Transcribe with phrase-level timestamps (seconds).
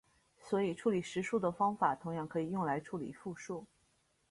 [0.39, 3.67] 所以处理实数的方法同样可以用来处理复数。